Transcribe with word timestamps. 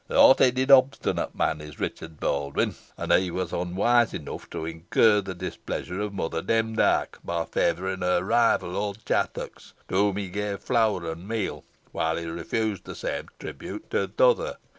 A 0.09 0.15
hot 0.15 0.39
headed, 0.39 0.71
obstinate 0.71 1.35
man 1.35 1.61
is 1.61 1.79
Richard 1.79 2.19
Baldwyn, 2.19 2.73
and 2.97 3.13
he 3.13 3.29
was 3.29 3.53
unwise 3.53 4.15
enough 4.15 4.49
to 4.49 4.65
incur 4.65 5.21
the 5.21 5.35
displeasure 5.35 5.99
of 6.01 6.11
Mother 6.11 6.41
Demdike, 6.41 7.19
by 7.23 7.45
favouring 7.45 7.99
her 8.01 8.23
rival, 8.23 8.75
old 8.75 9.05
Chattox, 9.05 9.75
to 9.89 9.95
whom 9.95 10.17
he 10.17 10.29
gave 10.29 10.59
flour 10.61 11.11
and 11.11 11.27
meal, 11.27 11.63
while 11.91 12.17
he 12.17 12.25
refused 12.25 12.85
the 12.85 12.95
same 12.95 13.27
tribute 13.37 13.91
to 13.91 14.07
the 14.07 14.27
other. 14.27 14.57